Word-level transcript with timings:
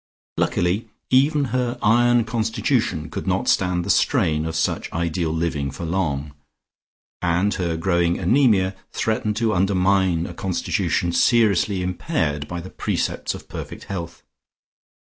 Luckily 0.35 0.87
even 1.11 1.43
her 1.53 1.77
iron 1.83 2.23
constitution 2.23 3.07
could 3.11 3.27
not 3.27 3.47
stand 3.47 3.85
the 3.85 3.91
strain 3.91 4.47
of 4.47 4.55
such 4.55 4.91
ideal 4.91 5.29
living 5.31 5.69
for 5.69 5.85
long, 5.85 6.33
and 7.21 7.53
her 7.53 7.77
growing 7.77 8.19
anaemia 8.19 8.75
threatened 8.91 9.35
to 9.37 9.53
undermine 9.53 10.25
a 10.25 10.33
constitution 10.33 11.11
seriously 11.11 11.83
impaired 11.83 12.47
by 12.47 12.59
the 12.61 12.71
precepts 12.71 13.35
of 13.35 13.47
perfect 13.47 13.83
health. 13.83 14.23